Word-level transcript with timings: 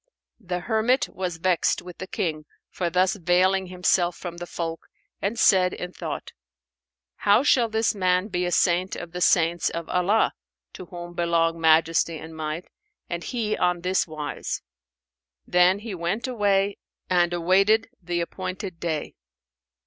The 0.39 0.61
hermit 0.61 1.09
was 1.09 1.37
vexed 1.37 1.83
with 1.83 1.99
the 1.99 2.07
King 2.07 2.45
for 2.71 2.89
thus 2.89 3.15
veiling 3.15 3.67
himself 3.67 4.15
from 4.17 4.37
the 4.37 4.47
folk 4.47 4.87
and 5.21 5.37
said 5.37 5.73
in 5.75 5.93
thought, 5.93 6.31
"How 7.17 7.43
shall 7.43 7.69
this 7.69 7.93
man 7.93 8.27
be 8.27 8.45
a 8.47 8.51
saint 8.51 8.95
of 8.95 9.11
the 9.11 9.21
saints 9.21 9.69
of 9.69 9.87
Allah 9.89 10.33
(to 10.73 10.85
whom 10.87 11.13
belong 11.13 11.61
Majesty 11.61 12.17
and 12.17 12.35
Might!) 12.35 12.65
and 13.11 13.23
he 13.23 13.55
on 13.55 13.81
this 13.81 14.07
wise?" 14.07 14.63
Then 15.45 15.77
he 15.77 15.93
went 15.93 16.27
away 16.27 16.79
and 17.07 17.31
awaited 17.31 17.87
the 18.01 18.21
appointed 18.21 18.79
day. 18.79 19.13